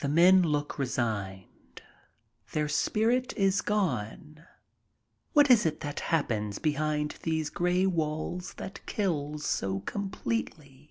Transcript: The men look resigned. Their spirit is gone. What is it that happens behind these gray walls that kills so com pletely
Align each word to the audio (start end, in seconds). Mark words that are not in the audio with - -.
The 0.00 0.08
men 0.08 0.40
look 0.42 0.78
resigned. 0.78 1.82
Their 2.52 2.66
spirit 2.66 3.34
is 3.36 3.60
gone. 3.60 4.46
What 5.34 5.50
is 5.50 5.66
it 5.66 5.80
that 5.80 6.00
happens 6.08 6.58
behind 6.58 7.18
these 7.24 7.50
gray 7.50 7.84
walls 7.84 8.54
that 8.54 8.86
kills 8.86 9.44
so 9.44 9.80
com 9.80 10.08
pletely 10.08 10.88